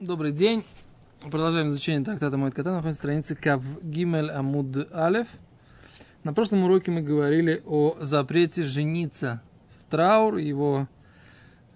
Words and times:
Добрый 0.00 0.32
день. 0.32 0.64
Продолжаем 1.30 1.68
изучение 1.68 2.02
трактата 2.02 2.38
Моет 2.38 2.54
Кота. 2.54 2.72
Находится 2.72 3.02
страница 3.02 3.36
Кав 3.36 3.62
Гимель 3.82 4.30
Амуд 4.30 4.90
Алев. 4.94 5.28
На 6.24 6.32
прошлом 6.32 6.64
уроке 6.64 6.90
мы 6.90 7.02
говорили 7.02 7.62
о 7.66 7.98
запрете 8.00 8.62
жениться 8.62 9.42
в 9.78 9.90
траур, 9.90 10.38
его 10.38 10.88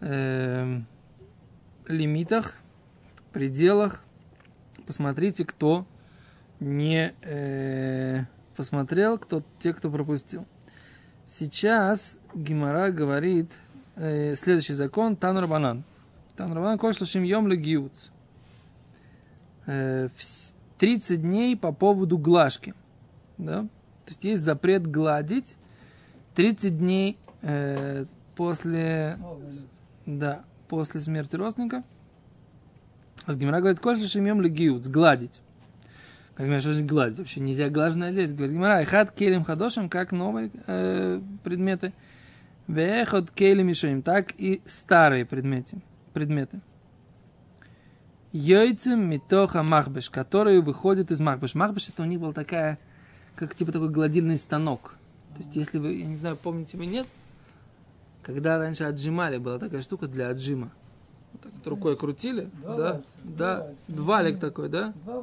э, 0.00 0.80
лимитах, 1.86 2.54
пределах. 3.30 4.02
Посмотрите, 4.86 5.44
кто 5.44 5.86
не 6.60 7.12
э, 7.20 8.22
посмотрел, 8.56 9.18
кто, 9.18 9.42
те, 9.58 9.74
кто 9.74 9.90
пропустил. 9.90 10.46
Сейчас 11.26 12.16
Гимара 12.34 12.90
говорит 12.90 13.52
э, 13.96 14.34
следующий 14.34 14.72
закон 14.72 15.14
Танур 15.14 15.46
Банан. 15.46 15.84
Танур 16.36 16.60
Банан 16.60 16.78
кошлашим 16.78 17.22
йом 17.22 17.48
легиуц. 17.48 18.13
30 19.66 21.22
дней 21.22 21.56
по 21.56 21.72
поводу 21.72 22.18
глажки. 22.18 22.74
Да? 23.38 23.62
То 24.04 24.10
есть 24.10 24.24
есть 24.24 24.42
запрет 24.42 24.86
гладить 24.86 25.56
30 26.34 26.78
дней 26.78 27.18
э, 27.42 28.06
после, 28.36 29.18
да, 30.06 30.44
после 30.68 31.00
смерти 31.00 31.36
родственника. 31.36 31.84
А 33.26 33.32
с 33.32 33.36
Гимара 33.36 33.60
говорит, 33.60 33.80
кольша 33.80 34.06
шемьем 34.06 34.40
легиут, 34.40 34.86
гладить. 34.86 35.40
Как 36.34 36.46
говорят, 36.46 36.62
что 36.62 36.72
значит 36.72 36.88
гладить? 36.88 37.18
Вообще 37.18 37.40
нельзя 37.40 37.70
глажно 37.70 38.06
одеть. 38.06 38.34
Говорит 38.34 38.54
Гимара, 38.54 38.82
и 38.82 38.84
хат 38.84 39.12
келем 39.12 39.44
хадошем, 39.44 39.88
как 39.88 40.12
новые 40.12 40.50
э, 40.66 41.20
предметы. 41.42 41.92
Вехот 42.66 43.30
келем 43.30 43.70
ишоим, 43.70 44.02
так 44.02 44.32
и 44.36 44.60
старые 44.64 45.24
предметы. 45.24 45.78
предметы. 46.12 46.60
Йойцем 48.34 49.08
митоха 49.08 49.62
махбеш, 49.62 50.10
который 50.10 50.60
выходит 50.60 51.12
из 51.12 51.20
махбеш. 51.20 51.54
Махбеш 51.54 51.88
это 51.88 52.02
у 52.02 52.04
них 52.04 52.18
была 52.18 52.32
такая, 52.32 52.80
как 53.36 53.54
типа 53.54 53.70
такой 53.70 53.90
гладильный 53.90 54.36
станок. 54.36 54.96
То 55.36 55.42
есть, 55.44 55.54
если 55.54 55.78
вы, 55.78 55.92
я 55.94 56.04
не 56.04 56.16
знаю, 56.16 56.36
помните 56.36 56.76
вы 56.76 56.86
нет, 56.86 57.06
когда 58.24 58.58
раньше 58.58 58.82
отжимали, 58.84 59.38
была 59.38 59.60
такая 59.60 59.82
штука 59.82 60.08
для 60.08 60.30
отжима. 60.30 60.72
Вот 61.32 61.42
так 61.42 61.52
вот 61.52 61.66
рукой 61.68 61.96
крутили, 61.96 62.50
Два 62.60 62.76
да, 62.76 62.92
вальса, 62.94 63.08
да, 63.22 63.56
два 63.56 63.66
вальса. 63.66 64.02
валик 64.02 64.40
такой, 64.40 64.68
да, 64.68 64.92
Два 65.04 65.20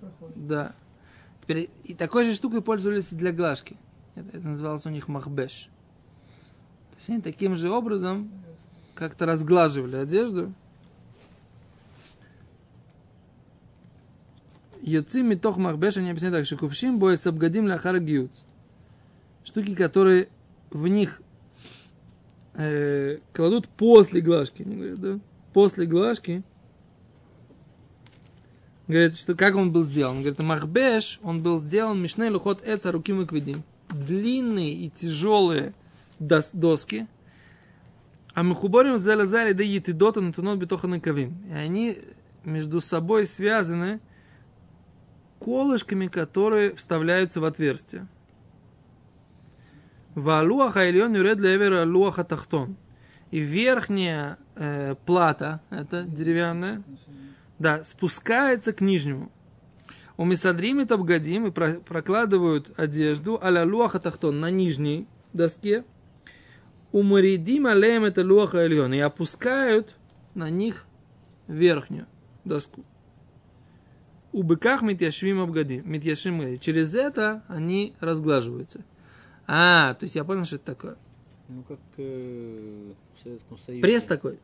проходят. 0.00 0.46
да. 0.46 0.72
Теперь 1.42 1.70
и 1.82 1.94
такой 1.94 2.24
же 2.24 2.34
штукой 2.34 2.62
пользовались 2.62 3.08
для 3.10 3.32
глажки. 3.32 3.76
Это, 4.14 4.36
это 4.36 4.46
называлось 4.46 4.86
у 4.86 4.90
них 4.90 5.08
махбеш. 5.08 5.68
То 6.90 6.96
есть 6.98 7.08
они 7.10 7.20
таким 7.20 7.56
же 7.56 7.68
образом 7.68 8.30
как-то 8.94 9.26
разглаживали 9.26 9.96
одежду. 9.96 10.52
Йоцим 14.86 15.30
митох 15.30 15.56
махбеш, 15.56 15.96
они 15.96 16.10
объясняют 16.10 16.36
так, 16.36 16.46
что 16.46 16.56
кувшим 16.56 17.00
боя 17.00 17.16
сабгадим 17.16 17.66
лахар 17.66 17.98
гиуц. 17.98 18.44
Штуки, 19.44 19.74
которые 19.74 20.28
в 20.70 20.86
них 20.86 21.20
э, 22.54 23.18
кладут 23.32 23.68
после 23.68 24.20
глажки. 24.20 24.62
Они 24.62 24.76
говорят, 24.76 25.00
да? 25.00 25.18
После 25.52 25.86
глажки. 25.86 26.44
Говорят, 28.86 29.16
что 29.16 29.34
как 29.34 29.56
он 29.56 29.72
был 29.72 29.82
сделан? 29.82 30.20
Говорит, 30.20 30.38
махбеш, 30.38 31.18
он 31.24 31.42
был 31.42 31.58
сделан 31.58 32.00
мишней 32.00 32.30
лухот 32.30 32.64
эца 32.64 32.92
руки 32.92 33.12
мыкведим. 33.12 33.64
Длинные 33.90 34.72
и 34.72 34.88
тяжелые 34.88 35.74
дос- 36.20 36.52
доски. 36.52 37.08
А 38.34 38.44
мы 38.44 38.54
хуборим 38.54 38.98
залазали 38.98 39.52
да 39.52 39.64
етидота 39.64 40.20
натунот 40.20 40.60
битоха 40.60 40.86
накавим. 40.86 41.36
И 41.50 41.54
они 41.54 41.98
между 42.44 42.80
собой 42.80 43.26
связаны 43.26 43.98
колышками, 45.46 46.08
которые 46.08 46.74
вставляются 46.74 47.40
в 47.40 47.44
отверстие. 47.44 48.08
Валуаха 50.16 50.90
ильон 50.90 51.14
юред 51.14 51.38
левер 51.38 51.86
луаха 51.86 52.24
тахтон. 52.24 52.76
И 53.30 53.38
верхняя 53.38 54.38
э, 54.56 54.96
плата, 55.06 55.60
это 55.70 56.02
деревянная, 56.02 56.82
да, 57.60 57.84
спускается 57.84 58.72
к 58.72 58.80
нижнему. 58.80 59.30
У 60.16 60.24
Мисадрим 60.24 60.80
это 60.80 60.94
обгадим 60.94 61.46
и 61.46 61.52
про- 61.52 61.78
прокладывают 61.80 62.76
одежду 62.76 63.38
аля 63.40 63.64
луаха 63.64 64.00
тахтон 64.00 64.40
на 64.40 64.50
нижней 64.50 65.06
доске. 65.32 65.84
У 66.90 67.02
Маридим 67.02 67.66
алеем 67.66 68.02
это 68.02 68.24
луаха 68.24 68.66
ильон 68.66 68.94
и 68.94 68.98
опускают 68.98 69.94
на 70.34 70.50
них 70.50 70.86
верхнюю 71.46 72.06
доску. 72.44 72.84
У 74.36 74.42
быках 74.42 74.82
митяшвим 74.82 75.40
обгади, 75.40 75.80
митяшвим. 75.82 76.58
Через 76.58 76.94
это 76.94 77.42
они 77.48 77.94
разглаживаются. 78.00 78.84
А, 79.46 79.94
то 79.94 80.04
есть 80.04 80.14
я 80.14 80.24
понял, 80.24 80.44
что 80.44 80.56
это 80.56 80.66
такое. 80.66 80.96
Ну, 81.48 81.62
как 81.62 81.78
э, 81.96 82.92
в 83.18 83.22
Советском 83.22 83.56
Союзе. 83.56 83.80
Пресс 83.80 84.04
такой. 84.04 84.38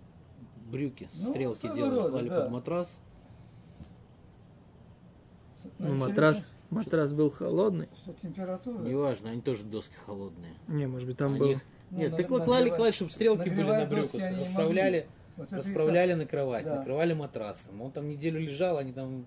Брюки, 0.70 1.10
Ну, 1.12 1.28
стрелки 1.28 1.68
делали, 1.74 1.90
рода, 1.94 2.08
клали 2.08 2.28
да. 2.30 2.40
под 2.40 2.50
матрас. 2.52 3.00
Ну, 5.78 5.94
матрас, 5.94 6.48
матрас 6.70 7.12
был 7.12 7.28
холодный. 7.28 7.88
Что 8.02 8.14
температура? 8.14 8.82
Неважно, 8.82 9.28
они 9.28 9.42
тоже 9.42 9.62
доски 9.64 9.94
холодные. 10.06 10.54
Не, 10.68 10.86
может 10.86 11.06
быть, 11.06 11.18
там 11.18 11.32
На 11.34 11.38
был... 11.38 11.54
Ну, 11.90 11.98
Нет, 11.98 12.12
на- 12.12 12.16
ты 12.16 12.24
клали, 12.24 12.70
клали, 12.70 12.92
чтобы 12.92 13.10
стрелки 13.10 13.50
были 13.50 13.68
на 13.68 13.84
брюках. 13.84 14.22
они 14.22 14.40
Расправляли. 14.40 15.06
Вот 15.36 15.52
расправляли 15.52 16.14
на 16.14 16.24
кровать, 16.24 16.64
Да. 16.64 16.76
накрывали 16.78 17.12
матрасом. 17.12 17.82
Он 17.82 17.90
там 17.92 18.08
неделю 18.08 18.40
лежал, 18.40 18.78
они 18.78 18.94
там 18.94 19.26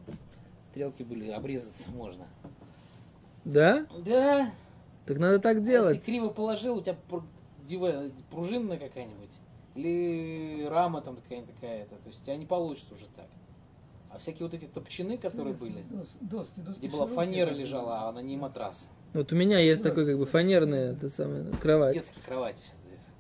стрелки 0.76 1.04
были, 1.04 1.30
обрезаться 1.30 1.90
можно. 1.90 2.26
Да? 3.46 3.86
Да. 4.06 4.52
Так 5.06 5.18
надо 5.20 5.40
так 5.40 5.58
А 5.58 5.60
делать. 5.62 5.96
Если 5.96 6.06
криво 6.06 6.30
положил, 6.30 6.76
у 6.78 6.82
тебя 6.82 6.98
пружинная 8.30 8.78
какая-нибудь, 8.78 9.40
или 9.76 10.66
рама 10.66 11.00
там 11.00 11.16
какая-нибудь 11.16 11.56
такая-то, 11.56 11.96
то 11.96 12.08
есть 12.08 12.22
у 12.22 12.26
тебя 12.26 12.36
не 12.36 12.46
получится 12.46 12.94
уже 12.94 13.06
так. 13.16 13.28
А 14.10 14.18
всякие 14.20 14.48
вот 14.48 14.54
эти 14.54 14.66
топчины, 14.66 15.18
которые 15.18 15.56
были, 15.56 15.78
Дос- 15.92 16.18
Доски, 16.20 16.60
доски 16.60 16.80
где 16.80 16.90
была 16.90 17.08
фанера 17.08 17.52
лежала, 17.52 18.10
а 18.10 18.12
на 18.12 18.20
ней 18.20 18.36
матрас. 18.36 18.90
Вот 19.14 19.32
у 19.32 19.36
меня 19.36 19.60
есть 19.60 19.82
такой 19.82 20.06
как 20.06 20.18
бы 20.18 20.26
фанерная 20.26 20.92
это 20.92 21.10
самая, 21.10 21.46
кровать. 21.54 21.94
Детские 21.94 22.24
кровати 22.26 22.58
сейчас. 22.58 22.76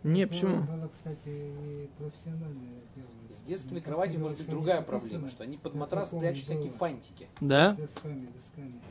Не, 0.06 0.28
почему? 0.28 0.62
Было, 0.64 0.88
кстати, 0.88 1.18
и 1.28 1.90
профессиональное 1.98 2.82
дело. 2.96 3.08
С 3.28 3.40
детскими 3.42 3.80
кроватями 3.80 4.22
может 4.22 4.38
быть 4.38 4.48
другая 4.50 4.82
проблема, 4.82 5.28
что 5.28 5.44
они 5.44 5.58
под 5.58 5.74
я 5.74 5.80
матрас 5.80 6.10
прячут 6.10 6.44
всякие 6.44 6.72
фантики. 6.72 7.28
Да? 7.42 7.74
Досками, 7.74 8.28
досками. 8.28 8.82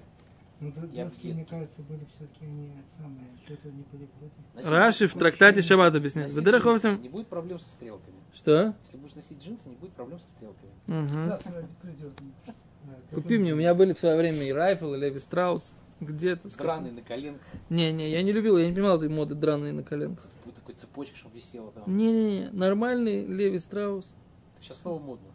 Ну, 0.61 0.73
до- 0.73 0.87
Я 0.89 1.05
в 1.07 1.09
доски, 1.11 1.29
мне 1.29 1.35
детке. 1.43 1.51
кажется, 1.57 1.83
были 1.83 2.05
все-таки 2.07 2.45
они 2.47 2.73
самые, 2.99 3.27
что-то 3.45 3.69
не 3.69 3.83
были 3.93 4.07
против. 4.07 4.33
Носить 4.55 4.71
Раши 4.71 5.09
в 5.09 5.15
трактате 5.15 5.63
Шаббат 5.63 5.95
объясняет. 5.95 6.29
носить 6.29 6.39
Выдерах 6.39 6.63
джинсы, 6.65 6.87
овсем. 6.89 7.03
Не 7.03 7.09
будет 7.09 7.27
проблем 7.29 7.59
со 7.59 7.71
стрелками. 7.71 8.17
Что? 8.33 8.75
Если 8.83 8.97
будешь 8.97 9.15
носить 9.15 9.43
джинсы, 9.45 9.69
не 9.69 9.77
будет 9.77 9.93
проблем 9.93 10.19
со 10.21 10.29
стрелками. 10.31 10.73
Мгм. 10.87 11.27
Завтра 11.27 11.69
придет. 11.83 12.13
Да, 12.47 12.95
Купи 13.15 13.39
мне, 13.39 13.53
у 13.53 13.57
меня 13.57 13.75
были 13.75 13.93
в 13.95 13.99
свое 13.99 14.17
время 14.17 14.43
и 14.43 14.53
Райфл, 14.53 14.95
и 14.95 14.99
Леви 14.99 15.19
Страус. 15.19 15.75
Где-то. 16.01 16.49
Драные 16.59 16.93
на 16.93 17.03
коленках, 17.03 17.47
Не-не, 17.71 18.11
я 18.11 18.23
не 18.23 18.33
любил, 18.33 18.59
я 18.59 18.67
не 18.69 18.75
понимал 18.75 18.97
этой 18.97 19.09
моды 19.09 19.35
драные 19.35 19.73
на 19.73 19.83
коленках. 19.83 20.25
будет 20.45 20.57
такой 20.57 20.75
цепочка, 20.75 21.17
чтобы 21.17 21.37
висела 21.37 21.71
там. 21.73 21.85
Не-не-не, 21.97 22.51
нормальный 22.51 23.25
Леви 23.27 23.59
Страус. 23.59 24.13
Сейчас 24.61 24.81
снова 24.81 24.99
модно. 25.01 25.29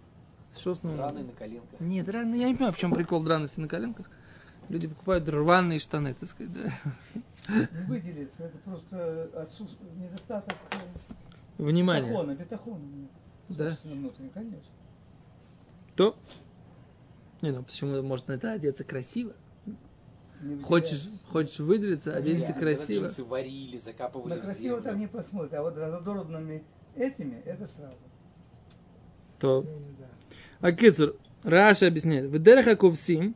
Что 0.56 0.76
с 0.76 0.84
ним? 0.84 0.98
Драные 0.98 1.24
на 1.24 1.32
коленках. 1.32 1.80
Нет, 1.80 2.06
драные, 2.06 2.42
я 2.42 2.48
не 2.50 2.56
понимаю, 2.56 2.74
в 2.74 2.78
чем 2.78 2.92
прикол 2.94 3.24
драности 3.24 3.60
на 3.60 3.68
коленках. 3.68 4.10
Люди 4.68 4.88
покупают 4.88 5.28
рваные 5.30 5.80
штаны, 5.80 6.14
так 6.14 6.30
сказать, 6.30 6.52
да. 6.54 6.72
Не 7.48 7.86
выделится. 7.88 8.44
Это 8.44 8.58
просто 8.60 9.30
отсутствие, 9.36 9.90
недостаток 9.96 10.54
э, 10.72 10.78
Внимание. 11.64 12.04
бетахона. 12.12 12.36
Бетахона. 12.36 12.80
Да. 13.50 13.78
Внутренне, 13.84 14.30
конечно. 14.32 14.72
То. 15.96 16.16
Не, 17.42 17.52
ну 17.52 17.64
почему 17.64 18.02
может 18.04 18.28
на 18.28 18.34
это 18.34 18.52
одеться 18.52 18.84
красиво? 18.84 19.34
Хочешь, 20.64 21.10
хочешь 21.28 21.60
выделиться, 21.60 22.16
оденься 22.16 22.54
Когда 22.54 22.62
красиво. 22.76 23.06
Джинсы 23.06 23.24
варили, 23.24 23.78
закапывали 23.78 24.36
На 24.36 24.38
красиво 24.40 24.78
землю. 24.78 24.82
так 24.84 24.98
не 24.98 25.08
посмотрит, 25.08 25.54
а 25.54 25.62
вот 25.62 25.78
разодородными 25.78 26.64
этими, 26.96 27.42
это 27.46 27.68
сразу. 27.68 27.98
То. 29.38 29.66
да. 30.00 30.06
А 30.62 30.72
Кицур, 30.72 31.16
Раша 31.44 31.88
объясняет. 31.88 32.30
В 32.30 32.40
дереха 32.42 32.76
ковсим 32.76 33.36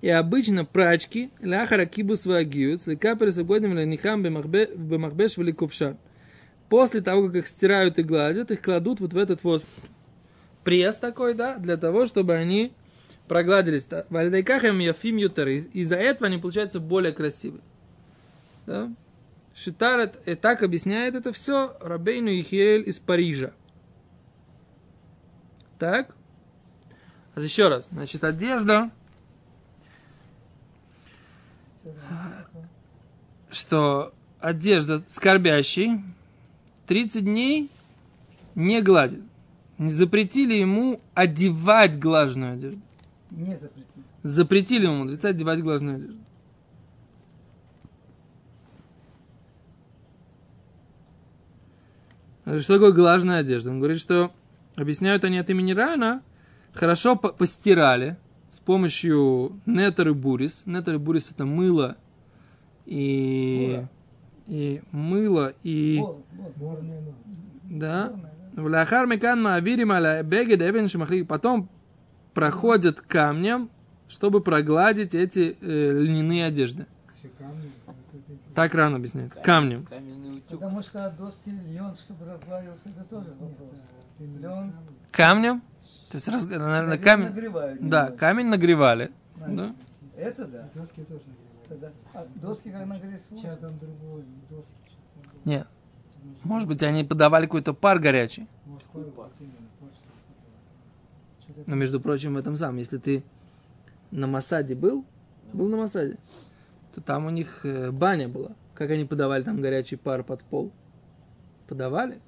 и 0.00 0.08
обычно 0.08 0.64
прачки 0.64 1.30
ляхара 1.40 1.86
кибус 1.86 2.24
вагиют, 2.24 2.82
слегка 2.82 3.16
пересогодим 3.16 3.74
ленихам 3.76 4.22
бемахбеш 4.22 5.36
вели 5.36 5.52
ковшан. 5.52 5.96
После 6.68 7.00
того, 7.00 7.26
как 7.26 7.36
их 7.36 7.46
стирают 7.48 7.98
и 7.98 8.02
гладят, 8.02 8.50
их 8.50 8.62
кладут 8.62 9.00
вот 9.00 9.12
в 9.12 9.18
этот 9.18 9.42
вот 9.42 9.64
пресс 10.62 10.96
такой, 10.96 11.34
да, 11.34 11.56
для 11.56 11.76
того, 11.76 12.06
чтобы 12.06 12.34
они 12.34 12.72
прогладились. 13.28 13.86
Вальдайкахем 14.10 14.78
яфим 14.78 15.16
ютер. 15.16 15.48
Из-за 15.48 15.96
этого 15.96 16.26
они 16.26 16.38
получаются 16.38 16.80
более 16.80 17.12
красивые. 17.12 17.62
Да? 18.66 18.90
Шитарет 19.54 20.16
и 20.26 20.34
так 20.34 20.62
объясняет 20.62 21.14
это 21.14 21.32
все 21.32 21.76
Рабейну 21.80 22.30
Ихиэль 22.30 22.88
из 22.88 22.98
Парижа. 22.98 23.52
Так? 25.78 26.14
еще 27.36 27.68
раз. 27.68 27.88
Значит, 27.92 28.24
одежда, 28.24 28.90
что 33.50 34.12
одежда 34.40 35.02
скорбящий 35.08 36.02
30 36.86 37.24
дней 37.24 37.70
не 38.54 38.82
гладит. 38.82 39.22
Не 39.78 39.92
запретили 39.92 40.54
ему 40.54 41.00
одевать 41.14 41.98
глажную 41.98 42.54
одежду. 42.54 42.80
Не 43.30 43.56
запретить. 43.56 44.04
Запретили 44.22 44.84
ему 44.84 44.96
мудреца 44.96 45.28
одевать 45.28 45.62
глажную 45.62 45.96
одежду. 45.96 46.18
Что 52.58 52.74
такое 52.74 52.92
глажная 52.92 53.40
одежда? 53.40 53.70
Он 53.70 53.78
говорит, 53.78 54.00
что 54.00 54.32
объясняют 54.74 55.24
они 55.24 55.38
от 55.38 55.50
имени 55.50 55.72
Рана, 55.72 56.22
хорошо 56.72 57.14
по- 57.14 57.28
постирали 57.28 58.16
с 58.50 58.58
помощью 58.58 59.60
нетер 59.66 60.08
и 60.08 60.12
бурис. 60.12 60.62
Нетер 60.64 60.94
и 60.94 60.98
бурис 60.98 61.30
это 61.30 61.44
мыло 61.44 61.96
и, 62.86 63.84
и 64.46 64.80
мыло 64.92 65.52
и 65.62 66.00
Бор, 66.56 66.80
да. 67.64 68.08
Да? 68.08 68.62
Вляхар 68.62 69.06
мекан 69.06 69.42
маавирим 69.42 69.92
аля 69.92 70.22
бегед 70.22 70.62
эбен 70.62 70.88
шимахли. 70.88 71.22
Потом 71.22 71.68
проходят 72.38 73.00
камнем, 73.00 73.68
чтобы 74.06 74.40
прогладить 74.40 75.12
эти 75.12 75.56
э, 75.60 75.90
льняные 76.02 76.44
одежды. 76.46 76.86
Так 78.54 78.74
рано 78.76 78.96
объясняет. 78.96 79.34
Камнем. 79.42 79.88
Потому 80.48 80.80
что 80.82 81.12
доски 81.18 81.50
лен, 81.50 81.96
чтобы 81.96 82.26
разгладился, 82.26 82.90
это 82.90 83.02
тоже 83.10 83.30
вопрос. 83.40 83.70
Лен. 84.20 84.72
Камнем. 85.10 85.62
То 86.10 86.16
есть, 86.16 86.28
раз- 86.28 86.44
наверное, 86.44 86.68
Наверное, 86.68 86.98
камень. 86.98 87.28
нагревают 87.30 87.88
Да, 87.88 88.10
камень 88.12 88.46
нагревали. 88.46 89.10
Знаешь, 89.34 89.70
Да. 90.16 90.22
Это 90.22 90.44
да. 90.46 90.68
И 90.72 90.78
доски 90.78 91.02
тоже 91.02 91.22
нагревают. 91.26 91.68
Тогда- 91.68 91.90
А 92.14 92.24
доски 92.36 92.70
как 92.70 92.86
нагреть 92.86 93.20
Чья 93.40 93.56
там 93.56 93.78
другой, 93.80 94.22
не 94.22 94.56
доски, 94.56 94.76
что 94.86 94.96
там 95.14 95.22
было. 95.44 95.52
Не, 95.52 95.64
может 96.44 96.68
быть, 96.68 96.82
они 96.84 97.02
подавали 97.02 97.46
какой-то 97.46 97.74
пар 97.74 97.98
горячий. 97.98 98.46
Может, 98.64 98.84
пар? 98.86 99.02
пар, 99.16 99.28
Но, 101.66 101.76
между 101.76 102.00
прочим, 102.00 102.34
в 102.34 102.36
этом 102.38 102.56
самом, 102.56 102.78
если 102.78 102.98
ты 102.98 103.22
на 104.10 104.26
Масаде 104.26 104.74
был, 104.74 105.04
был 105.52 105.68
на 105.68 105.76
Масаде, 105.76 106.18
то 106.94 107.00
там 107.00 107.26
у 107.26 107.30
них 107.30 107.64
э, 107.64 107.90
баня 107.90 108.28
была. 108.28 108.50
Как 108.74 108.90
они 108.90 109.04
подавали 109.04 109.42
там 109.42 109.60
горячий 109.60 109.96
пар 109.96 110.22
под 110.22 110.42
пол? 110.44 110.72
Подавали? 111.66 112.20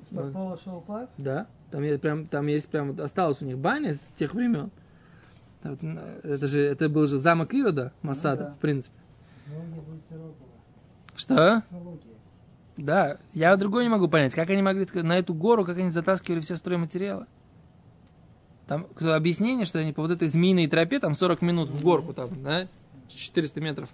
Из-под 0.00 0.32
пола 0.32 0.56
шел 0.56 0.80
пар. 0.80 1.08
Да. 1.18 1.46
Там 1.70 1.82
есть 1.82 2.00
прям, 2.00 2.26
там 2.26 2.46
есть 2.46 2.68
прям, 2.68 2.90
вот 2.92 3.00
осталась 3.00 3.40
у 3.40 3.44
них 3.44 3.58
баня 3.58 3.94
с 3.94 4.12
тех 4.14 4.34
времен. 4.34 4.70
Это 5.62 6.46
же, 6.46 6.60
это 6.60 6.88
был 6.88 7.06
же 7.06 7.18
замок 7.18 7.54
Ирода, 7.54 7.92
Масада, 8.02 8.42
Ну 8.42 8.48
да. 8.48 8.54
в 8.54 8.58
принципе. 8.58 8.96
Была. 9.46 10.32
Что? 11.14 11.62
Технология. 11.70 12.12
Да, 12.76 13.18
я 13.32 13.56
другой 13.56 13.84
не 13.84 13.90
могу 13.90 14.08
понять, 14.08 14.34
как 14.34 14.50
они 14.50 14.62
могли 14.62 14.86
на 15.02 15.18
эту 15.18 15.34
гору, 15.34 15.64
как 15.64 15.78
они 15.78 15.90
затаскивали 15.90 16.40
все 16.40 16.56
стройматериалы. 16.56 17.26
Там 18.72 18.86
объяснение, 19.12 19.66
что 19.66 19.78
они 19.80 19.92
по 19.92 20.00
вот 20.00 20.10
этой 20.10 20.28
змеиной 20.28 20.66
тропе, 20.66 20.98
там 20.98 21.14
40 21.14 21.42
минут 21.42 21.68
в 21.68 21.82
горку, 21.82 22.14
там, 22.14 22.28
да, 22.42 22.68
400 23.08 23.60
метров. 23.60 23.90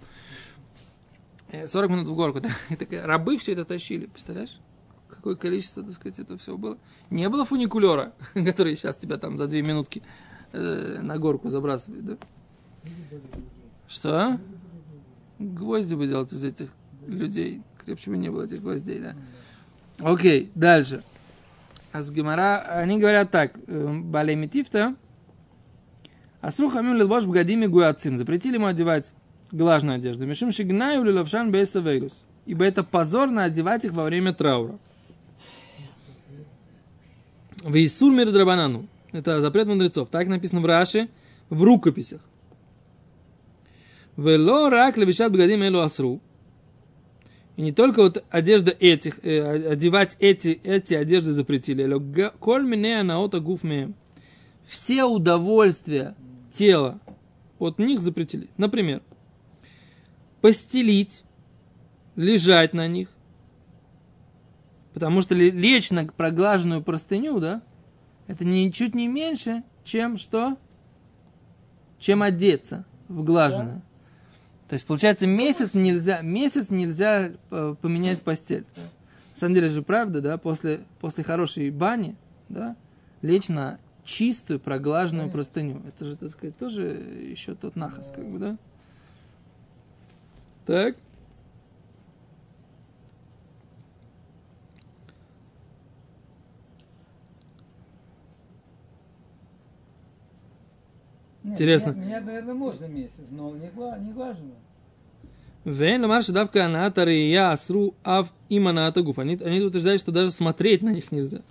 Э, 1.51 1.67
40 1.67 1.91
минут 1.91 2.07
в 2.07 2.15
горку. 2.15 2.39
И 2.69 2.75
так 2.75 2.87
рабы 3.05 3.37
все 3.37 3.51
это 3.53 3.65
тащили, 3.65 4.05
представляешь? 4.05 4.57
Какое 5.09 5.35
количество, 5.35 5.83
так 5.83 5.93
сказать, 5.93 6.19
этого 6.19 6.39
всего 6.39 6.57
было. 6.57 6.77
Не 7.09 7.27
было 7.27 7.43
фуникулера, 7.43 8.13
который 8.33 8.77
сейчас 8.77 8.95
тебя 8.95 9.17
там 9.17 9.35
за 9.35 9.47
две 9.47 9.63
минутки 9.63 10.01
э, 10.53 10.99
на 11.01 11.17
горку 11.17 11.49
забрасывает, 11.49 12.05
да? 12.05 12.17
Что? 13.89 14.39
Гвозди 15.39 15.95
бы 15.95 16.07
делать 16.07 16.31
из 16.31 16.43
этих 16.43 16.69
людей. 17.05 17.63
Крепче 17.83 18.11
бы 18.11 18.17
не 18.17 18.29
было 18.29 18.43
этих 18.43 18.61
гвоздей, 18.61 18.99
да. 18.99 19.15
Окей, 19.99 20.51
дальше. 20.55 21.03
А 21.91 22.01
с 22.01 22.11
Гемара, 22.11 22.59
они 22.81 22.99
говорят 22.99 23.31
так, 23.31 23.57
э, 23.67 23.93
Балей 24.03 24.35
Митифта, 24.35 24.95
Асру 26.41 26.69
хамим 26.69 26.95
лилбош 26.95 27.25
бгадими 27.25 27.65
гуацим. 27.65 28.17
Запретили 28.17 28.55
ему 28.55 28.67
одевать 28.67 29.13
глажную 29.51 29.97
одежду. 29.97 30.25
Мишим 30.25 30.51
шигнаю 30.51 31.03
лиловшан 31.03 31.51
бейса 31.51 31.79
вейлус. 31.79 32.23
Ибо 32.45 32.63
это 32.65 32.83
позорно 32.83 33.43
одевать 33.43 33.83
их 33.83 33.91
во 33.91 34.05
время 34.05 34.33
траура. 34.33 34.79
Вейсур 37.63 38.13
мир 38.13 38.31
драбанану. 38.31 38.87
Это 39.11 39.41
запрет 39.41 39.67
мудрецов. 39.67 40.07
Так 40.09 40.27
написано 40.27 40.61
в 40.61 40.65
Раши, 40.65 41.09
в 41.49 41.61
рукописях. 41.61 42.21
Вело 44.15 44.69
рак 44.69 44.97
левишат 44.97 45.31
бгадим 45.31 45.61
элу 45.63 45.79
асру. 45.79 46.21
И 47.59 47.61
не 47.61 47.73
только 47.73 48.03
вот 48.03 48.23
одежда 48.29 48.71
этих, 48.71 49.19
э, 49.21 49.71
одевать 49.73 50.15
эти, 50.21 50.61
эти 50.63 50.93
одежды 50.93 51.33
запретили. 51.33 51.83
Коль 52.39 52.63
минея 52.63 53.03
наота. 53.03 53.43
Все 54.65 55.03
удовольствия 55.03 56.15
тела 56.51 57.01
от 57.57 57.77
них 57.77 57.99
запретили. 57.99 58.47
Например, 58.55 59.01
постелить, 60.39 61.25
лежать 62.15 62.71
на 62.73 62.87
них. 62.87 63.09
Потому 64.93 65.19
что 65.19 65.35
ле- 65.35 65.51
лечь 65.51 65.91
на 65.91 66.05
проглаженную 66.05 66.81
простыню, 66.81 67.41
да, 67.41 67.61
это 68.27 68.45
ничуть 68.45 68.95
не 68.95 69.09
меньше, 69.09 69.63
чем 69.83 70.17
что? 70.17 70.55
Чем 71.97 72.21
одеться 72.21 72.85
в 73.09 73.21
глаженное. 73.25 73.83
То 74.69 74.73
есть, 74.73 74.85
получается, 74.85 75.25
месяц 75.25 75.73
нельзя, 75.73 76.21
месяц 76.21 76.69
нельзя 76.69 77.31
э, 77.49 77.75
поменять 77.81 78.21
постель. 78.21 78.65
На 79.33 79.39
самом 79.39 79.55
деле 79.55 79.67
же 79.69 79.81
правда, 79.81 80.21
да, 80.21 80.37
после, 80.37 80.81
после 80.99 81.23
хорошей 81.23 81.71
бани, 81.71 82.15
да, 82.49 82.75
лечь 83.23 83.49
на 83.49 83.79
чистую 84.05 84.59
проглаженную 84.59 85.31
простыню. 85.31 85.81
Это 85.87 86.05
же, 86.05 86.15
так 86.15 86.29
сказать, 86.29 86.55
тоже 86.55 86.83
еще 86.83 87.55
тот 87.55 87.75
нахас, 87.75 88.11
как 88.15 88.27
бы, 88.27 88.37
да? 88.37 88.57
Так. 90.67 90.97
Интересно. 101.51 101.91
Меня, 101.91 102.05
меня, 102.05 102.21
наверное, 102.21 102.53
можно 102.53 102.85
месяц, 102.85 103.29
но 103.31 103.55
не, 103.55 103.71
не 104.05 104.13
глажено. 104.13 104.53
Вен 105.65 106.01
ламар 106.01 106.23
шедавка 106.23 106.65
аната 106.65 107.07
я 107.09 107.51
асру 107.51 107.93
ав 108.03 108.29
иманата 108.49 109.01
гуф. 109.01 109.19
Они, 109.19 109.35
они 109.35 109.61
утверждают, 109.61 110.01
что 110.01 110.11
даже 110.11 110.31
смотреть 110.31 110.81
на 110.81 110.89
них 110.89 111.11
нельзя. 111.11 111.41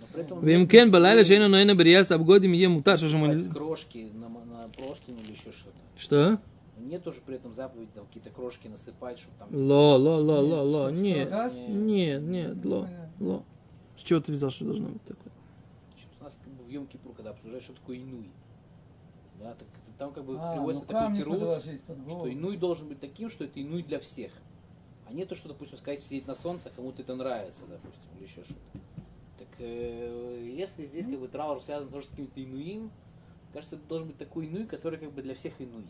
Но 0.00 0.06
при 0.12 0.22
этом 0.22 0.44
Вимкен 0.44 0.90
балайла 0.90 1.24
шейна 1.24 1.48
ноэна 1.48 1.74
берияс 1.74 2.10
абгодим 2.10 2.52
е 2.52 2.68
мутар. 2.68 2.98
Что 2.98 3.08
же 3.08 3.18
мы... 3.18 3.38
Крошки 3.44 4.10
на, 4.14 4.28
на 4.28 4.68
простыню 4.68 5.18
или 5.24 5.32
еще 5.32 5.52
что-то. 5.52 5.76
Что? 5.98 6.38
Нет 6.78 7.02
тоже 7.04 7.20
при 7.26 7.36
этом 7.36 7.52
заповеди 7.52 7.90
там 7.94 8.06
какие-то 8.06 8.30
крошки 8.30 8.68
насыпать, 8.68 9.18
чтобы 9.18 9.36
там... 9.38 9.48
Ло, 9.50 9.96
ло, 9.96 10.16
ло, 10.16 10.40
ло, 10.40 10.62
ло. 10.62 10.90
Нет, 10.90 11.30
нет, 11.68 12.22
нет, 12.22 12.64
ло, 12.64 12.88
ло. 13.20 13.42
С 13.96 14.02
чего 14.02 14.20
ты 14.20 14.32
взял, 14.32 14.50
что 14.50 14.64
должно 14.64 14.88
быть 14.88 15.02
такое? 15.02 15.32
Сейчас 15.96 16.08
У 16.20 16.24
нас 16.24 16.38
как 16.42 16.52
бы 16.54 16.62
в 16.62 16.68
Йом 16.70 16.86
Кипур, 16.86 17.12
когда 17.14 17.30
обсуждают, 17.30 17.64
что 17.64 17.74
такое 17.74 17.96
инуй. 17.96 18.30
Да, 19.40 19.54
так 19.54 19.68
там 19.98 20.12
как 20.12 20.24
бы 20.24 20.36
А, 20.38 20.52
приводится 20.52 20.84
ну 20.86 20.92
такой 20.92 21.16
тирус, 21.16 21.64
что 22.08 22.32
инуй 22.32 22.56
должен 22.56 22.88
быть 22.88 23.00
таким, 23.00 23.28
что 23.30 23.44
это 23.44 23.60
инуй 23.60 23.82
для 23.82 23.98
всех. 23.98 24.32
А 25.08 25.12
не 25.12 25.24
то, 25.24 25.34
что, 25.34 25.48
допустим, 25.48 25.78
сказать 25.78 26.02
сидеть 26.02 26.26
на 26.26 26.34
солнце, 26.34 26.68
а 26.68 26.76
кому-то 26.76 27.02
это 27.02 27.14
нравится, 27.14 27.62
допустим, 27.68 28.10
или 28.18 28.24
еще 28.24 28.44
что-то. 28.44 28.78
Так 29.38 29.48
э, 29.58 30.52
если 30.54 30.84
здесь 30.84 31.06
как 31.06 31.18
бы 31.18 31.28
траур 31.28 31.62
связан 31.62 31.88
тоже 31.88 32.06
с 32.06 32.10
каким-то 32.10 32.42
инуим, 32.42 32.90
кажется, 33.52 33.76
это 33.76 33.84
должен 33.86 34.08
быть 34.08 34.18
такой 34.18 34.46
инуй, 34.46 34.66
который 34.66 34.98
как 34.98 35.12
бы 35.12 35.22
для 35.22 35.34
всех 35.34 35.54
инуй. 35.60 35.84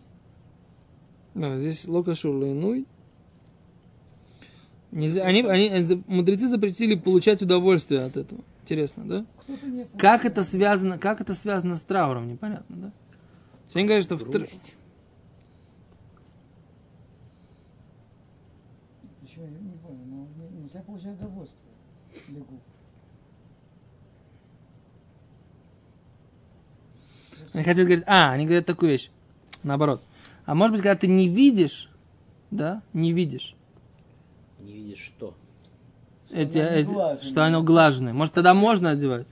Да, 1.34 1.58
здесь 1.58 1.86
лока 1.86 2.14
шурла 2.14 2.50
инуй. 2.50 2.86
Нельзя, 4.90 5.24
они, 5.24 5.42
они, 5.42 5.68
они 5.68 5.84
за- 5.84 6.02
мудрецы 6.06 6.48
запретили 6.48 6.94
получать 6.94 7.42
удовольствие 7.42 8.02
от 8.04 8.16
этого. 8.16 8.40
Интересно, 8.62 9.04
да? 9.04 9.26
Кто-то 9.42 9.66
не 9.66 9.84
Как 9.98 10.24
это 10.24 10.42
связано, 10.42 10.98
как 10.98 11.20
это 11.20 11.34
связано 11.34 11.76
с 11.76 11.82
трауром, 11.82 12.28
непонятно, 12.28 12.76
да? 12.76 12.92
Они 13.74 13.84
говорят, 13.84 14.04
что 14.04 14.16
в 14.16 14.22
тр- 14.22 14.32
Грусть. 14.32 14.74
Почему 19.20 19.44
я 19.44 19.50
не 19.50 19.76
понял, 19.78 20.04
ну, 20.06 20.28
не- 20.36 20.62
нельзя 20.62 20.80
получать 20.82 21.14
удовольствие. 21.16 21.64
для 22.28 22.40
губ. 22.40 22.60
Они 27.52 27.62
хотят 27.64 27.84
говорить, 27.86 28.04
а, 28.06 28.32
они 28.32 28.44
говорят 28.44 28.66
такую 28.66 28.90
вещь, 28.92 29.10
наоборот. 29.62 30.02
А 30.46 30.54
может 30.54 30.72
быть, 30.74 30.82
когда 30.82 30.96
ты 30.98 31.06
не 31.06 31.28
видишь, 31.28 31.90
да, 32.50 32.82
не 32.92 33.12
видишь, 33.12 33.54
Не 34.58 34.72
видишь 34.72 34.98
что. 35.04 35.34
эти, 36.30 36.56
не 36.58 36.64
эти- 36.64 37.24
что 37.24 37.44
оно 37.44 37.62
глаженное, 37.62 38.12
может, 38.12 38.34
тогда 38.34 38.54
можно 38.54 38.90
одевать? 38.90 39.28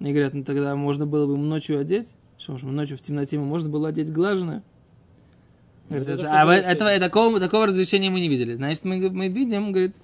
Они 0.00 0.12
говорят, 0.12 0.34
ну 0.34 0.44
тогда 0.44 0.76
можно 0.76 1.06
было 1.06 1.26
бы 1.26 1.36
ночью 1.38 1.80
одеть, 1.80 2.14
Что 2.38 2.56
ж, 2.56 2.62
ночью 2.62 2.96
в 2.96 3.00
темноте 3.00 3.36
ему 3.36 3.46
можно 3.46 3.68
было 3.68 3.88
одеть 3.88 4.12
глаженное? 4.12 4.62
Говорит, 5.88 6.08
Ну, 6.08 6.14
это- 6.14 6.22
это 6.22 6.40
а 6.42 6.46
вы- 6.46 6.52
этого, 6.54 6.88
это? 6.88 7.06
такого, 7.06 7.40
такого 7.40 7.66
разрешения 7.66 8.10
мы 8.10 8.20
не 8.20 8.28
видели. 8.28 8.54
Значит, 8.54 8.84
мы, 8.84 9.10
мы 9.10 9.28
видим, 9.28 9.72
говорит, 9.72 9.96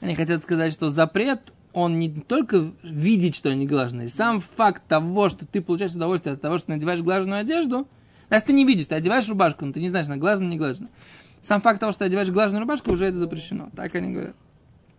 они 0.00 0.14
хотят 0.14 0.42
сказать, 0.42 0.72
что 0.72 0.88
запрет, 0.88 1.52
он 1.74 1.98
не 1.98 2.10
только 2.10 2.72
видеть, 2.82 3.34
что 3.34 3.50
они 3.50 3.66
глаженные. 3.66 4.08
Сам 4.08 4.40
факт 4.40 4.82
того, 4.88 5.28
что 5.28 5.44
ты 5.46 5.60
получаешь 5.60 5.92
удовольствие 5.92 6.34
от 6.34 6.40
того, 6.40 6.58
что 6.58 6.66
ты 6.68 6.72
надеваешь 6.74 7.02
глаженную 7.02 7.40
одежду, 7.40 7.86
значит, 8.28 8.46
ты 8.46 8.52
не 8.52 8.64
видишь, 8.64 8.86
ты 8.86 8.94
одеваешь 8.94 9.28
рубашку, 9.28 9.64
но 9.66 9.72
ты 9.72 9.80
не 9.80 9.88
знаешь, 9.90 10.06
она 10.06 10.16
глажена, 10.16 10.48
не 10.48 10.58
глажена. 10.58 10.88
Сам 11.40 11.60
факт 11.60 11.80
того, 11.80 11.92
что 11.92 12.00
ты 12.00 12.04
одеваешь 12.06 12.30
глаженную 12.30 12.62
рубашку, 12.62 12.92
уже 12.92 13.06
это 13.06 13.18
запрещено. 13.18 13.70
Так 13.74 13.94
они 13.96 14.12
говорят. 14.12 14.36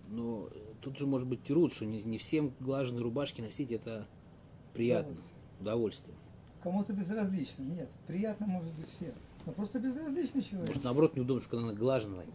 Но 0.09 0.50
э, 0.51 0.57
тут 0.81 0.97
же 0.97 1.07
может 1.07 1.27
быть 1.27 1.43
тирут, 1.43 1.73
что 1.73 1.85
не, 1.85 2.03
не 2.03 2.17
всем 2.17 2.51
глаженные 2.59 3.01
рубашки 3.03 3.39
носить 3.39 3.71
это 3.71 4.05
приятно, 4.73 5.15
удовольствие. 5.62 6.15
Кому-то 6.63 6.93
безразлично. 6.93 7.63
Нет, 7.63 7.89
приятно 8.08 8.48
может 8.48 8.74
быть 8.74 8.88
всем. 8.88 9.12
Но 9.46 9.51
просто 9.51 9.79
безразличный 9.79 10.41
человек. 10.41 10.70
Может, 10.70 10.84
наоборот, 10.86 11.15
неудобно, 11.17 11.43
что 11.43 11.58
она 11.58 11.74
глаженная. 11.74 12.25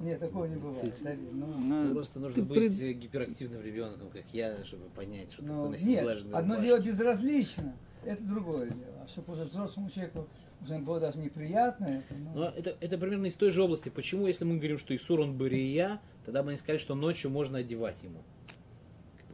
Нет, 0.00 0.18
такого 0.18 0.46
не 0.46 0.56
бывает. 0.56 0.94
Давид, 1.02 1.28
ну, 1.32 1.46
Ну, 1.46 1.94
Просто 1.94 2.18
нужно 2.18 2.36
ты 2.36 2.42
быть 2.42 2.58
пред- 2.58 2.82
э, 2.82 2.92
гиперактивным 2.94 3.60
ребенком, 3.62 4.08
как 4.08 4.24
я, 4.32 4.64
чтобы 4.64 4.84
понять, 4.96 5.32
что 5.32 5.42
ну, 5.42 5.48
такое 5.48 5.68
носить 5.72 5.86
нет, 5.88 6.02
глаженные 6.04 6.34
одно 6.36 6.54
рубашки. 6.54 6.66
дело 6.66 6.78
безразлично, 6.80 7.76
это 8.04 8.22
другое 8.22 8.70
дело. 8.70 9.02
А 9.04 9.08
чтобы 9.08 9.34
уже 9.34 9.44
взрослому 9.44 9.90
человеку 9.90 10.26
уже 10.62 10.78
было 10.78 11.00
даже 11.00 11.18
неприятно, 11.18 11.84
это, 11.84 12.14
ну, 12.14 12.30
Но 12.34 12.44
это, 12.46 12.74
это 12.80 12.96
примерно 12.96 13.26
из 13.26 13.34
той 13.34 13.50
же 13.50 13.62
области. 13.62 13.90
Почему, 13.90 14.26
если 14.26 14.46
мы 14.46 14.56
говорим, 14.56 14.78
что 14.78 14.96
Исур 14.96 15.20
он 15.20 15.36
Бария, 15.36 16.00
тогда 16.24 16.42
мы 16.42 16.52
не 16.52 16.56
сказали, 16.56 16.78
что 16.78 16.94
ночью 16.94 17.30
можно 17.30 17.58
одевать 17.58 18.02
ему. 18.02 18.22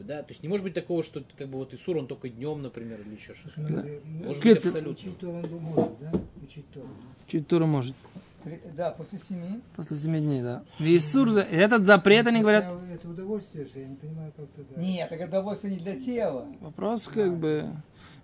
Бы, 0.01 0.05
да? 0.07 0.23
То 0.23 0.31
есть 0.31 0.43
не 0.43 0.49
может 0.49 0.65
быть 0.65 0.73
такого, 0.73 1.03
что 1.03 1.23
как 1.37 1.49
бы 1.49 1.59
вот 1.59 1.75
Исур 1.75 1.99
он 1.99 2.07
только 2.07 2.31
днем, 2.31 2.63
например, 2.63 3.01
или 3.07 3.15
еще 3.17 3.35
что-то. 3.35 3.61
Ну, 3.61 3.69
это- 3.79 4.01
ну, 4.07 4.25
Может 4.29 4.43
быть 4.43 4.57
абсолютно. 4.57 4.93
Учить 4.93 5.19
Тору 5.19 5.37
он 5.37 5.63
может, 5.63 5.99
да? 6.01 6.13
Учить 6.43 6.71
Тору. 6.73 6.89
Чуть 7.27 7.47
Тура 7.47 7.67
может. 7.67 7.95
три- 8.43 8.61
да, 8.75 8.91
после 8.93 9.19
семи. 9.19 9.61
После 9.77 9.97
семи 9.99 10.21
дней, 10.21 10.43
да. 10.43 10.65
Висур, 10.79 11.29
этот 11.29 11.85
запрет, 11.85 12.27
они 12.27 12.41
говорят, 12.41 12.65
Если 12.73 12.95
Это 12.95 13.09
удовольствие 13.11 13.67
же, 13.67 13.73
я 13.81 13.87
не 13.87 13.97
понимаю, 13.97 14.33
как 14.37 14.47
тогда. 14.57 14.81
Нет, 14.81 15.09
так 15.11 15.29
удовольствие 15.29 15.75
не 15.75 15.81
для 15.81 16.01
тела. 16.01 16.47
Вопрос 16.61 17.07
как 17.09 17.37
бы... 17.37 17.67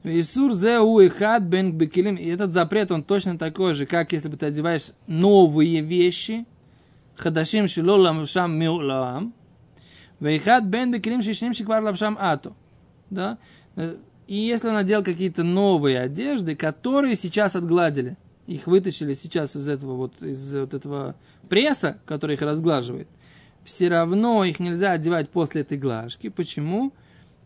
Исур 0.02 0.54
зеу 0.54 1.00
и 1.00 1.08
хат 1.08 1.42
бен 1.42 1.72
бекилим. 1.72 2.14
И 2.14 2.26
этот 2.28 2.52
запрет, 2.52 2.90
он 2.90 3.02
точно 3.02 3.36
такой 3.38 3.74
же, 3.74 3.84
как 3.86 4.12
если 4.12 4.28
бы 4.28 4.36
ты 4.36 4.46
одеваешь 4.46 4.92
новые 5.06 5.80
вещи. 5.82 6.46
Хадашим 7.16 7.66
шило 7.68 7.96
лавшам 7.96 8.56
миулам. 8.58 9.34
Вейхат 10.20 10.64
бен 10.64 10.92
бекилим 10.92 11.22
шишним 11.22 11.54
шиквар 11.54 11.82
лавшам 11.82 12.16
ато. 12.20 12.54
Да? 13.10 13.38
Э, 13.76 13.96
И 14.26 14.36
если 14.36 14.68
он 14.68 14.74
надел 14.74 15.04
какие-то 15.04 15.44
новые 15.44 16.00
одежды, 16.00 16.56
которые 16.56 17.14
сейчас 17.16 17.54
отгладили, 17.54 18.16
их 18.46 18.66
вытащили 18.66 19.12
сейчас 19.12 19.56
из 19.56 19.68
этого 19.68 19.94
вот, 19.94 20.22
из 20.22 20.54
вот 20.54 20.74
этого 20.74 21.14
пресса, 21.48 21.98
который 22.06 22.34
их 22.34 22.42
разглаживает, 22.42 23.08
все 23.64 23.88
равно 23.88 24.44
их 24.44 24.60
нельзя 24.60 24.92
одевать 24.92 25.30
после 25.30 25.60
этой 25.62 25.78
глажки. 25.78 26.28
Почему? 26.28 26.92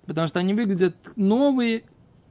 Потому 0.07 0.27
что 0.27 0.39
они 0.39 0.55
выглядят 0.55 0.97
новые 1.17 1.83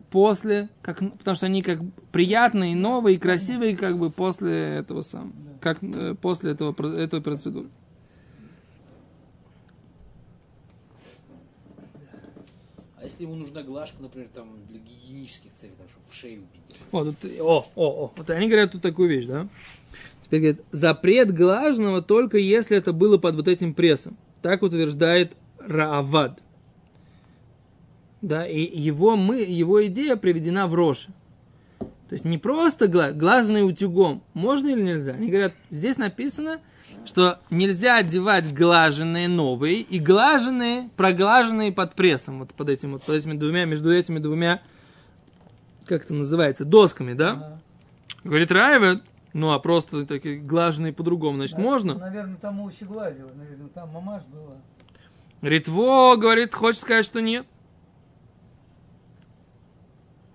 после, 0.10 0.70
как, 0.82 1.00
потому 1.18 1.36
что 1.36 1.46
они 1.46 1.62
как 1.62 1.80
приятные, 2.12 2.76
новые, 2.76 3.20
красивые, 3.20 3.78
как 3.78 3.98
бы 4.00 4.10
после 4.12 4.78
этого 4.78 5.02
самого, 5.02 5.34
как 5.62 5.78
э, 5.82 6.16
после 6.20 6.52
этого, 6.52 6.74
этой 6.96 7.22
процедуры. 7.22 7.70
Если 13.10 13.24
ему 13.24 13.36
нужна 13.36 13.64
глажка, 13.64 13.98
например, 14.02 14.30
там 14.34 14.50
для 14.70 14.80
гигиенических 14.80 15.52
целей, 15.54 15.74
там, 15.78 15.88
чтобы 15.90 16.06
в 16.10 16.14
шею 16.14 16.44
убить? 16.44 16.78
О, 16.92 17.04
тут, 17.04 17.16
о, 17.42 17.68
о, 17.76 18.06
о. 18.06 18.14
Вот 18.16 18.30
они 18.30 18.48
говорят 18.48 18.72
тут 18.72 18.82
такую 18.82 19.10
вещь, 19.10 19.26
да? 19.26 19.48
Теперь 20.22 20.42
говорят, 20.42 20.62
запрет 20.72 21.34
глажного 21.34 22.02
только 22.04 22.38
если 22.38 22.78
это 22.78 22.94
было 22.94 23.18
под 23.18 23.36
вот 23.36 23.48
этим 23.48 23.74
прессом. 23.74 24.16
Так 24.44 24.62
утверждает 24.62 25.34
Раавад. 25.58 26.40
Да, 28.22 28.46
и 28.46 28.60
его, 28.80 29.16
мы, 29.16 29.42
его 29.42 29.86
идея 29.88 30.16
приведена 30.16 30.68
в 30.68 30.76
Роше. 30.76 31.12
То 31.80 32.14
есть 32.14 32.26
не 32.26 32.38
просто 32.38 32.88
гла, 32.88 33.12
глаженный 33.12 33.68
утюгом. 33.68 34.24
Можно 34.34 34.68
или 34.68 34.82
нельзя? 34.82 35.14
Они 35.14 35.30
говорят, 35.30 35.54
здесь 35.70 35.98
написано, 35.98 36.60
что 37.06 37.40
нельзя 37.50 37.98
одевать 37.98 38.54
глаженные 38.54 39.28
новые 39.28 39.82
и 39.82 40.00
глаженные, 40.00 40.90
проглаженные 40.96 41.72
под 41.72 41.96
прессом. 41.96 42.40
Вот 42.40 42.54
под 42.54 42.70
этим 42.70 42.94
вот, 42.94 43.04
под 43.04 43.16
этими 43.16 43.34
двумя, 43.34 43.66
между 43.66 43.92
этими 43.92 44.20
двумя, 44.20 44.62
как 45.86 46.04
это 46.04 46.14
называется, 46.14 46.66
досками, 46.66 47.14
да? 47.14 47.60
Говорит 48.24 48.52
Райвет, 48.52 49.04
ну 49.34 49.52
а 49.52 49.60
просто 49.60 50.06
такие 50.06 50.38
глаженные 50.38 50.94
по-другому, 50.94 51.38
значит, 51.38 51.58
можно? 51.58 51.96
Наверное, 51.96 52.38
там 52.38 52.62
Ущи 52.62 52.84
гладила, 52.84 53.32
наверное, 53.36 53.70
там 53.70 53.90
мамаш 53.90 54.24
была. 54.24 54.58
Ритво 55.42 56.16
говорит, 56.18 56.54
хочет 56.54 56.82
сказать, 56.82 57.06
что 57.06 57.22
нет. 57.22 57.46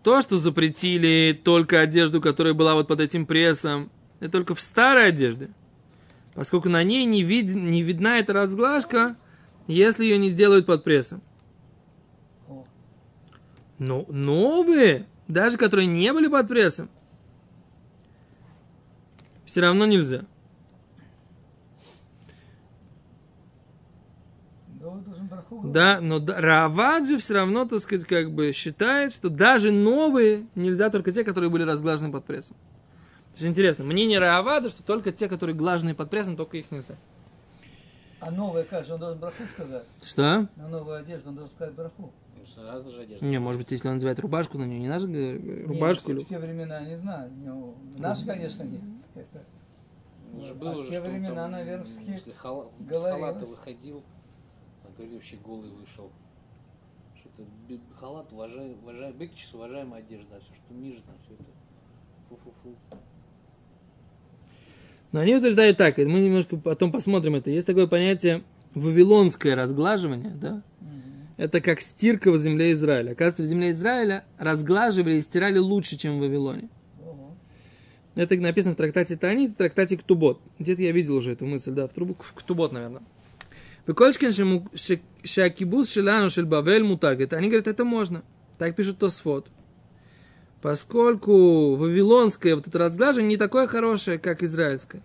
То, 0.02 0.20
что 0.20 0.36
запретили 0.36 1.38
только 1.44 1.80
одежду, 1.80 2.20
которая 2.20 2.52
была 2.52 2.74
вот 2.74 2.88
под 2.88 3.00
этим 3.00 3.26
прессом, 3.26 3.90
это 4.20 4.32
только 4.32 4.54
в 4.54 4.60
старой 4.60 5.08
одежде. 5.08 5.50
Поскольку 6.34 6.68
на 6.68 6.82
ней 6.82 7.04
не, 7.04 7.22
вид- 7.22 7.54
не 7.54 7.82
видна 7.82 8.18
эта 8.18 8.32
разглажка, 8.32 9.16
если 9.66 10.04
ее 10.04 10.18
не 10.18 10.30
сделают 10.30 10.66
под 10.66 10.82
прессом. 10.82 11.22
Но 13.78 14.04
новые, 14.08 15.06
даже 15.28 15.56
которые 15.56 15.86
не 15.86 16.12
были 16.12 16.28
под 16.28 16.48
прессом, 16.48 16.88
все 19.44 19.60
равно 19.60 19.86
нельзя. 19.86 20.24
Да, 25.64 26.00
но 26.00 26.24
Равад 26.24 27.06
же 27.06 27.18
все 27.18 27.34
равно, 27.34 27.64
так 27.64 27.80
сказать, 27.80 28.06
как 28.06 28.32
бы 28.32 28.52
считает, 28.52 29.14
что 29.14 29.28
даже 29.28 29.70
новые 29.70 30.46
нельзя, 30.54 30.90
только 30.90 31.12
те, 31.12 31.24
которые 31.24 31.50
были 31.50 31.62
разглажены 31.62 32.12
под 32.12 32.24
прессом. 32.24 32.56
То 33.34 33.38
есть 33.40 33.46
интересно, 33.46 33.84
мнение 33.84 34.20
Равада, 34.20 34.68
что 34.68 34.84
только 34.84 35.10
те, 35.10 35.28
которые 35.28 35.56
глажены 35.56 35.92
под 35.92 36.08
прессом, 36.08 36.36
только 36.36 36.56
их 36.56 36.70
нельзя. 36.70 36.94
А 38.20 38.30
новая 38.30 38.62
как 38.62 38.86
же, 38.86 38.94
он 38.94 39.00
должен 39.00 39.18
браху 39.18 39.42
сказать? 39.52 39.82
Что? 40.04 40.48
На 40.54 40.68
новую 40.68 40.96
одежду 40.98 41.30
он 41.30 41.34
должен 41.34 41.52
сказать 41.52 41.74
браху. 41.74 42.12
Ну, 42.36 42.62
разная 42.62 42.92
же 42.92 43.02
одежда. 43.02 43.26
Не, 43.26 43.38
может 43.40 43.60
быть, 43.60 43.72
если 43.72 43.88
он 43.88 43.94
надевает 43.94 44.20
рубашку, 44.20 44.56
на 44.56 44.64
нее 44.64 44.78
не 44.78 44.88
надо 44.88 45.08
говорить 45.08 45.66
рубашку 45.66 46.12
Нет, 46.12 46.18
или... 46.18 46.24
в 46.24 46.28
те 46.28 46.38
времена, 46.38 46.80
не 46.80 46.96
знаю. 46.96 47.32
Ну, 47.44 47.74
наши, 47.96 48.24
конечно, 48.24 48.62
нет. 48.62 48.82
Это, 49.16 49.44
Ну, 50.32 50.40
же 50.40 50.52
А 50.52 50.54
было 50.54 50.82
в 50.82 50.84
же, 50.84 50.90
те 50.90 51.00
времена, 51.00 51.34
там, 51.34 51.50
наверное, 51.50 51.86
если 52.06 52.32
хала- 52.32 52.70
без 52.78 53.02
халата 53.02 53.46
выходил, 53.46 54.04
там, 54.84 54.92
говорили, 54.92 55.16
вообще 55.16 55.36
голый 55.44 55.70
вышел. 55.70 56.12
Что-то 57.18 57.44
халат, 57.98 58.32
уважаемый, 58.32 58.76
уважаемый, 58.76 59.16
бекчис, 59.16 59.52
уважаемая 59.54 60.02
одежда, 60.02 60.36
а 60.36 60.40
все, 60.40 60.54
что 60.54 60.72
ниже, 60.72 61.02
там 61.02 61.16
все 61.24 61.34
это 61.34 61.44
фу-фу-фу. 62.28 62.76
Но 65.14 65.20
они 65.20 65.36
утверждают 65.36 65.76
так, 65.76 66.00
и 66.00 66.04
мы 66.04 66.18
немножко 66.18 66.56
потом 66.56 66.90
посмотрим 66.90 67.36
это. 67.36 67.48
Есть 67.48 67.68
такое 67.68 67.86
понятие 67.86 68.42
вавилонское 68.74 69.54
разглаживание, 69.54 70.32
да? 70.32 70.60
Это 71.36 71.60
как 71.60 71.80
стирка 71.80 72.32
в 72.32 72.36
земле 72.36 72.72
Израиля. 72.72 73.12
Оказывается, 73.12 73.44
в 73.44 73.46
земле 73.46 73.70
Израиля 73.70 74.24
разглаживали 74.38 75.14
и 75.14 75.20
стирали 75.20 75.58
лучше, 75.58 75.96
чем 75.96 76.16
в 76.16 76.20
Вавилоне. 76.20 76.68
Это 78.16 78.36
написано 78.40 78.74
в 78.74 78.76
трактате 78.76 79.16
Танит, 79.16 79.52
в 79.52 79.54
трактате 79.54 79.96
Ктубот. 79.96 80.40
Где-то 80.58 80.82
я 80.82 80.90
видел 80.90 81.14
уже 81.14 81.30
эту 81.30 81.46
мысль, 81.46 81.70
да, 81.70 81.86
в, 81.86 81.92
трубу, 81.92 82.16
в 82.18 82.32
Ктубот, 82.32 82.72
наверное. 82.72 83.02
Выкольчкин 83.86 84.32
шакибус 85.22 85.92
шелану 85.92 86.28
шель 86.28 86.44
бавель 86.44 86.82
мутар. 86.82 87.12
Говорит, 87.12 87.34
Они 87.34 87.46
говорят, 87.46 87.68
это 87.68 87.84
можно. 87.84 88.24
Так 88.58 88.74
пишут 88.74 88.98
Тосфот. 88.98 89.46
Поскольку 90.64 91.76
вавилонское 91.76 92.54
вот 92.54 92.66
это 92.66 92.78
разглаживание 92.78 93.32
не 93.32 93.36
такое 93.36 93.66
хорошее, 93.66 94.18
как 94.18 94.42
израильское. 94.42 95.02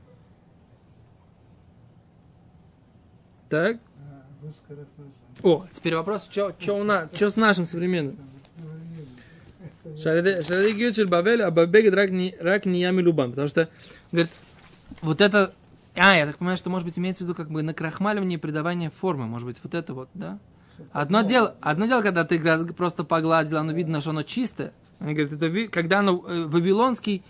Так? 3.49 3.77
О, 5.43 5.65
теперь 5.73 5.95
вопрос, 5.95 6.29
что 6.31 6.53
у 6.79 6.83
нас, 6.85 7.09
что 7.13 7.29
с 7.29 7.35
нашим 7.35 7.65
современным? 7.65 8.15
Шаради 10.01 10.71
Гючель 10.71 11.07
Бавель, 11.07 11.41
а 11.41 11.51
Бабегет 11.51 11.93
рак 11.93 12.65
не 12.65 12.79
ями 12.79 13.01
любам. 13.01 13.31
Потому 13.31 13.49
что, 13.49 13.67
говорит, 14.13 14.31
вот 15.01 15.19
это... 15.19 15.53
А, 15.97 16.15
я 16.15 16.25
так 16.25 16.37
понимаю, 16.37 16.55
что, 16.55 16.69
может 16.69 16.87
быть, 16.87 16.97
имеется 16.97 17.25
в 17.25 17.27
виду 17.27 17.35
как 17.35 17.51
бы 17.51 17.63
накрахмаливание 17.63 18.37
и 18.37 18.41
придавание 18.41 18.91
формы. 18.91 19.25
Может 19.25 19.45
быть, 19.45 19.57
вот 19.61 19.73
это 19.73 19.93
вот, 19.93 20.07
да? 20.13 20.39
Одно 20.93 21.21
дело, 21.21 21.57
одно 21.59 21.85
дело, 21.85 22.01
когда 22.01 22.23
ты 22.23 22.39
просто 22.71 23.03
погладил, 23.03 23.57
оно 23.57 23.73
видно, 23.73 23.99
что 23.99 24.11
оно 24.11 24.23
чистое. 24.23 24.71
Они 24.99 25.13
говорят, 25.13 25.33
это 25.33 25.47
ви- 25.47 25.67
когда 25.67 25.99
оно 25.99 26.23
э, 26.27 26.45
вавилонский, 26.45 27.23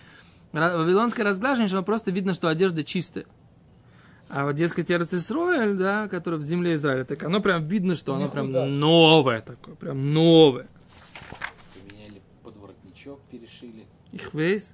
вавилонское 0.52 1.24
разглаживание, 1.26 1.68
что 1.68 1.78
оно 1.78 1.86
просто 1.86 2.12
видно, 2.12 2.34
что 2.34 2.48
одежда 2.48 2.84
чистая. 2.84 3.26
А 4.30 4.46
вот, 4.46 4.54
дескать, 4.56 4.92
Эрцисроэль, 4.92 5.76
да, 5.76 6.08
который 6.08 6.38
в 6.38 6.44
земле 6.44 6.76
Израиля, 6.76 7.04
так 7.04 7.24
оно 7.24 7.40
прям 7.42 7.68
видно, 7.68 7.96
что 7.96 8.16
оно 8.16 8.30
прям 8.30 8.52
новое 8.52 9.42
такое, 9.42 9.76
прям 9.76 10.14
новое. 10.14 10.68
Поменяли 11.74 12.22
подворотнички. 12.44 13.10
воротничок 13.10 13.22
перешили. 13.32 13.88
Их 14.12 14.34
вейс. 14.34 14.74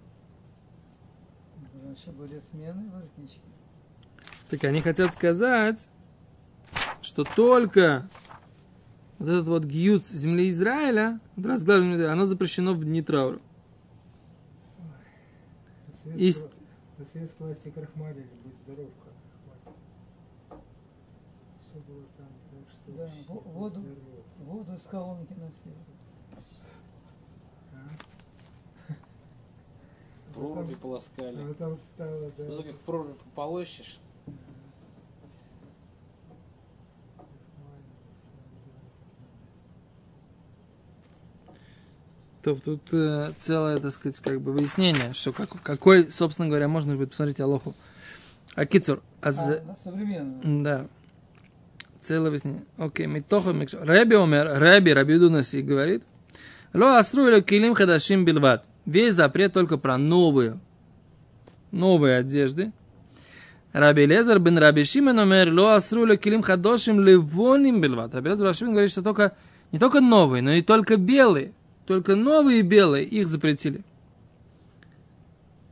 Раньше 1.84 2.12
были 2.12 2.42
смены 2.52 2.90
воротнички. 2.92 3.42
Так 4.50 4.64
они 4.66 4.82
хотят 4.82 5.14
сказать, 5.14 5.88
что 7.02 7.24
только 7.24 8.10
вот 9.20 9.30
этот 9.30 9.48
вот 9.48 9.66
гиюц 9.66 10.10
земли 10.10 10.50
Израиля, 10.50 11.20
разглаживание, 11.38 12.08
оно 12.08 12.26
запрещено 12.26 12.74
в 12.74 12.84
дни 12.84 13.02
траура. 13.02 13.40
Советской, 16.04 16.50
на 16.98 17.06
советской 17.06 17.44
власти 17.44 17.70
крахмалили, 17.70 18.30
будь 18.44 18.56
здоров, 18.56 18.90
как. 19.04 20.60
Все 21.62 21.80
было 21.88 22.04
там, 22.18 22.28
так 22.52 22.70
что 22.70 22.92
Да, 22.92 23.04
вообще 23.04 23.50
воду. 23.50 23.84
Воду 24.40 24.74
из 24.74 24.84
колонки 24.84 25.34
носили. 25.34 25.76
А? 27.74 28.94
Проруби 30.34 30.76
полоскали. 30.76 31.52
А 31.52 31.54
там 31.56 31.78
стало, 31.78 32.32
да. 32.38 32.44
Ну, 32.44 32.64
как 32.64 32.76
в 32.76 32.84
проруби 32.84 33.14
полощешь. 33.34 34.00
То 42.46 42.54
тут 42.54 42.82
э, 42.92 43.32
целое, 43.40 43.80
так 43.80 43.92
сказать, 43.92 44.20
как 44.20 44.40
бы 44.40 44.54
выяснение, 44.54 45.14
что 45.14 45.32
как- 45.32 45.60
какой, 45.64 46.12
собственно 46.12 46.48
говоря, 46.48 46.68
можно 46.68 46.96
будет 46.96 47.10
посмотреть 47.10 47.40
Алоху. 47.40 47.74
А 48.54 48.68
Кицур, 48.68 49.02
а 49.20 49.30
А, 49.30 49.64
на 49.66 49.76
современную. 49.84 50.64
Да. 50.64 50.86
Целое 52.00 52.28
объяснение. 52.28 52.62
Окей, 52.78 53.08
митоха 53.08 53.52
микш. 53.52 53.74
Рэби 53.74 54.14
умер, 54.14 54.60
Рэби, 54.60 54.92
Раби 54.92 55.18
Дунаси 55.18 55.62
говорит, 55.62 56.04
Ло 56.72 57.00
асру 57.00 57.28
или 57.28 57.42
килим 57.42 57.74
хадашим 57.74 58.26
билват. 58.26 58.64
Весь 58.86 59.16
запрет 59.16 59.52
только 59.54 59.80
про 59.80 59.98
новые, 59.98 60.60
новые 61.72 62.18
одежды. 62.18 62.72
Раби 63.74 64.06
Лезер 64.06 64.38
бен 64.38 64.60
Раби 64.60 64.84
Шимен 64.84 65.18
умер, 65.18 65.52
ло 65.52 65.74
асру 65.74 66.06
или 66.06 66.16
килим 66.16 66.44
хадошим 66.44 67.02
ливоним 67.02 67.82
билват. 67.82 68.14
Раби 68.14 68.30
Раби 68.30 68.54
Шимен 68.54 68.74
говорит, 68.74 68.92
что 68.92 69.02
только, 69.02 69.36
не 69.72 69.80
только 69.80 70.00
новые, 70.00 70.44
но 70.44 70.52
и 70.52 70.62
только 70.62 70.98
белые. 70.98 71.52
Только 71.86 72.16
новые 72.16 72.62
белые, 72.62 73.06
их 73.06 73.28
запретили. 73.28 73.82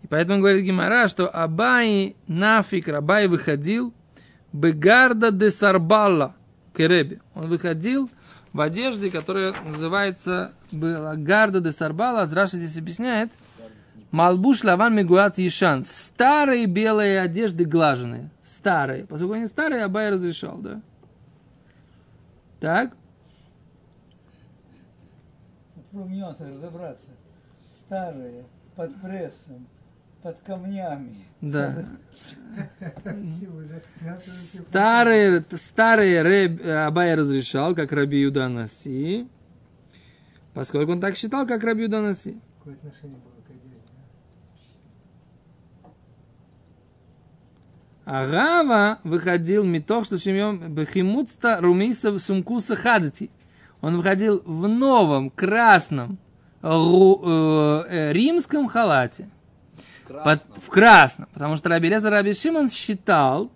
И 0.03 0.07
поэтому 0.07 0.39
говорит 0.39 0.63
Гимара, 0.63 1.07
что 1.07 1.27
Абай 1.27 2.15
нафиг, 2.27 2.89
Абай 2.89 3.27
выходил 3.27 3.93
Бегарда 4.51 5.31
де 5.31 5.49
Сарбалла 5.49 6.35
Кереби. 6.75 7.19
Он 7.33 7.47
выходил 7.47 8.11
в 8.51 8.61
одежде, 8.61 9.09
которая 9.09 9.53
называется 9.63 10.51
Гарда 10.71 11.59
де 11.59 11.71
Сарбала. 11.71 12.21
Азраша 12.21 12.57
здесь 12.57 12.77
объясняет. 12.77 13.31
Малбуш 14.11 14.63
лаван 14.63 14.95
мигуац 14.95 15.39
ешан. 15.39 15.83
Старые 15.83 16.67
белые 16.67 17.19
одежды 17.19 17.65
глаженные. 17.65 18.29
Старые. 18.43 19.05
Поскольку 19.07 19.33
они 19.33 19.47
старые, 19.47 19.85
Абай 19.85 20.11
разрешал, 20.11 20.57
да? 20.57 20.81
Так. 22.59 22.91
Попробуем 25.93 26.17
нюансы 26.21 26.49
разобраться. 26.49 27.05
Старые, 27.81 28.45
под 28.75 28.99
прессом, 28.99 29.67
под 30.23 30.39
камнями. 30.39 31.23
Да. 31.39 31.85
Старые, 34.71 35.45
старые 35.51 36.23
Рэб, 36.23 36.65
Абай 36.65 37.13
разрешал, 37.13 37.75
как 37.75 37.91
Раби 37.91 38.21
Юда 38.21 38.47
Наси, 38.47 39.27
поскольку 40.55 40.93
он 40.93 40.99
так 40.99 41.15
считал, 41.15 41.45
как 41.45 41.63
Раби 41.63 41.83
Юда 41.83 42.01
Наси. 42.01 42.39
Какое 42.57 42.73
отношение 42.73 43.19
было 43.19 43.33
к 43.45 43.49
одежде? 43.51 43.87
А 48.05 48.31
Рава 48.31 48.99
выходил 49.03 49.63
метох, 49.63 50.05
что 50.05 50.17
чемьем 50.17 50.73
бехимуцта 50.73 51.61
румиса 51.61 52.17
сумкуса 52.17 52.75
хадати. 52.75 53.29
Он 53.83 53.97
выходил 53.97 54.41
в 54.45 54.67
новом 54.69 55.29
красном 55.29 56.17
ру- 56.61 57.19
э, 57.21 57.85
э, 57.89 58.13
римском 58.13 58.67
халате. 58.69 59.29
Под- 60.07 60.23
Красным. 60.23 60.61
в 60.61 60.69
красном. 60.69 61.29
Потому 61.33 61.55
что 61.57 61.67
Раби 61.69 61.89
Лезер 61.89 62.09
Раби 62.11 62.33
Шимон 62.33 62.69
считал, 62.69 63.51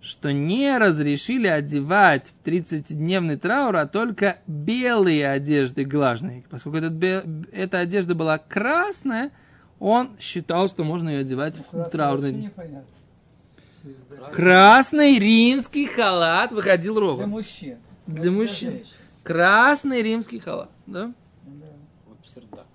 что 0.00 0.32
не 0.32 0.76
разрешили 0.76 1.46
одевать 1.46 2.32
в 2.32 2.44
30-дневный 2.48 3.36
траур, 3.36 3.76
а 3.76 3.86
только 3.86 4.38
белые 4.48 5.28
одежды 5.30 5.84
глажные. 5.84 6.42
Поскольку 6.50 6.78
этот 6.78 6.92
бе- 6.94 7.22
эта 7.52 7.78
одежда 7.78 8.16
была 8.16 8.38
красная, 8.38 9.30
он 9.78 10.16
считал, 10.18 10.68
что 10.68 10.82
можно 10.82 11.10
ее 11.10 11.20
одевать 11.20 11.56
в 11.58 11.62
Красный 11.70 11.90
траурный 11.92 12.32
день. 12.32 12.42
непонятно. 12.44 12.84
Красный 14.32 15.18
римский 15.18 15.86
халат 15.86 16.52
выходил 16.52 16.94
Для 16.94 17.00
ровно. 17.02 17.26
мужчин. 17.28 17.76
Для 18.06 18.30
мужчин. 18.32 18.80
Красный 19.22 20.02
римский 20.02 20.38
халат, 20.38 20.70
да? 20.86 21.12
Вот 22.06 22.18
сердак. 22.26 22.66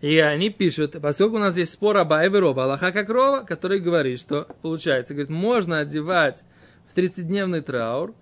И 0.00 0.18
они 0.18 0.50
пишут, 0.50 0.96
поскольку 1.00 1.36
у 1.36 1.38
нас 1.38 1.54
здесь 1.54 1.70
спор 1.70 1.96
Абай 1.96 2.26
и 2.26 2.28
Рова, 2.28 2.64
Аллаха 2.64 2.90
как 2.90 3.08
Рова, 3.08 3.44
который 3.44 3.78
говорит, 3.78 4.18
что 4.18 4.48
получается, 4.60 5.14
говорит, 5.14 5.30
можно 5.30 5.78
одевать 5.78 6.44
в 6.92 6.96
30-дневный 6.96 7.60
траур 7.62 8.14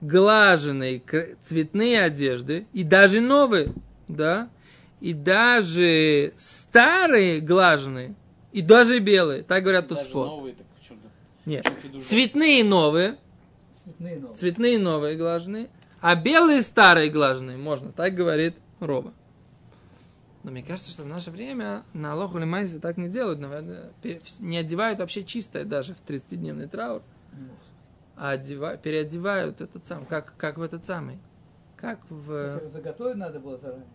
глаженные 0.00 1.02
цветные 1.42 2.02
одежды 2.02 2.66
и 2.72 2.84
даже 2.84 3.20
новые, 3.20 3.68
да, 4.08 4.48
и 5.00 5.12
даже 5.12 6.32
старые 6.38 7.40
глаженные, 7.40 8.14
и 8.52 8.62
даже 8.62 8.98
белые, 8.98 9.42
так 9.42 9.62
говорят 9.62 9.88
Даже 9.88 10.02
Туспот. 10.02 10.26
новые, 10.28 10.54
так. 10.54 10.66
Нет, 11.44 11.70
цветные 12.04 12.64
новые, 12.64 13.16
Цветные 13.86 14.16
новые. 14.18 14.34
цветные 14.36 14.78
новые 14.78 15.16
глаженные, 15.16 15.68
а 16.00 16.14
белые 16.16 16.62
старые 16.62 17.08
глаженные 17.10 17.56
можно, 17.56 17.92
так 17.92 18.14
говорит 18.14 18.56
Роба. 18.80 19.12
Но 20.42 20.50
мне 20.52 20.62
кажется, 20.62 20.90
что 20.90 21.02
в 21.02 21.06
наше 21.06 21.30
время 21.30 21.82
на 21.92 22.12
Алоху 22.12 22.38
или 22.38 22.44
Майзе 22.44 22.78
так 22.78 22.96
не 22.98 23.08
делают, 23.08 23.40
наверное, 23.40 23.90
не 24.40 24.58
одевают 24.58 24.98
вообще 25.00 25.24
чистое 25.24 25.64
даже 25.64 25.94
в 25.94 26.02
30-дневный 26.08 26.68
траур, 26.68 27.02
а 28.16 28.32
одева- 28.36 28.76
переодевают 28.76 29.60
этот 29.60 29.86
сам, 29.86 30.04
как, 30.06 30.34
как 30.36 30.56
в 30.58 30.62
этот 30.62 30.84
самый, 30.86 31.18
как 31.76 31.98
в... 32.10 32.30
Это 32.32 32.68
заготовить 32.68 33.16
надо 33.16 33.40
было 33.40 33.56
заранее. 33.58 33.86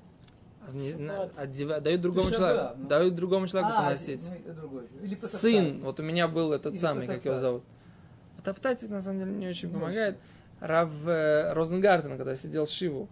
а, 0.67 0.71
не- 0.75 0.93
на- 0.93 1.23
одева- 1.37 1.79
дают 1.81 2.01
другому 2.01 2.31
человеку, 2.31 2.75
ну. 2.77 2.87
дают 2.87 3.15
другому 3.15 3.47
человеку 3.47 3.73
А, 3.73 3.83
поносить. 3.83 4.29
ну, 4.45 4.53
другой. 4.53 4.87
Или 5.01 5.17
Сын, 5.23 5.81
вот 5.81 5.99
у 5.99 6.03
меня 6.03 6.27
был 6.27 6.51
этот 6.53 6.73
Или 6.73 6.79
самый, 6.81 7.07
как 7.07 7.23
его 7.25 7.35
зовут. 7.37 7.63
Потоптать, 8.43 8.87
на 8.89 9.01
самом 9.01 9.19
деле, 9.19 9.31
не 9.31 9.47
очень 9.47 9.67
Не 9.69 9.73
помогает. 9.75 10.17
Рав 10.59 10.89
э, 11.07 11.53
Розенгартен, 11.53 12.17
когда 12.17 12.35
сидел 12.35 12.65
в 12.65 12.69
Шиву, 12.69 13.07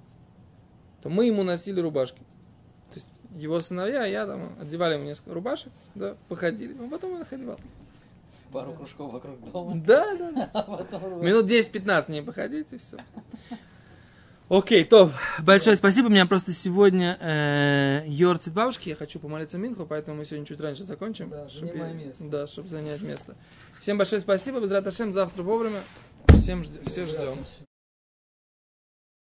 то 1.02 1.10
мы 1.10 1.26
ему 1.26 1.44
носили 1.44 1.80
рубашки. 1.80 2.20
То 2.92 2.96
есть 2.96 3.10
его 3.36 3.60
сыновья, 3.60 4.06
я 4.06 4.26
там 4.26 4.58
одевали 4.60 4.96
ему 4.96 5.06
несколько 5.06 5.34
рубашек, 5.34 5.72
да, 5.94 6.15
походили. 6.28 6.76
А 6.80 6.89
потом 6.89 7.13
он 7.13 7.22
их 7.22 7.32
одевал. 7.32 7.60
Пару 8.52 8.74
кружков 8.74 9.13
вокруг 9.13 9.52
дома. 9.52 9.82
Да, 9.86 10.15
да, 10.15 10.32
да. 10.32 10.50
А 10.54 10.63
потом 10.63 11.24
Минут 11.24 11.46
10-15 11.46 12.12
не 12.12 12.24
походить, 12.24 12.74
и 12.74 12.78
все. 12.80 12.98
Окей, 14.50 14.84
то, 14.84 15.12
большое 15.44 15.76
спасибо. 15.76 16.08
У 16.08 16.10
меня 16.10 16.26
просто 16.26 16.52
сегодня 16.52 17.18
э, 17.22 18.04
Йорцит 18.08 18.52
бабушки. 18.56 18.89
Я 18.89 18.96
хочу 18.96 19.20
помолиться 19.20 19.60
Минху, 19.60 19.86
поэтому 19.86 20.18
мы 20.18 20.26
сегодня 20.26 20.48
чуть 20.48 20.60
раньше 20.60 20.84
закончим. 20.84 21.30
Да, 21.30 21.48
чтоб 21.48 21.70
занимай 21.70 21.92
я- 21.92 22.06
место. 22.06 22.24
Да, 22.24 22.48
чтобы 22.48 22.68
занять 22.68 23.02
место. 23.04 23.36
Всем 23.80 23.98
большое 23.98 24.22
спасибо. 24.22 24.60
Без 24.60 24.72
завтра 25.13 25.44
вовремя. 25.44 25.82
Всем 26.38 26.62
жд- 26.62 26.88
всех 26.89 27.08
ждем. 27.08 27.38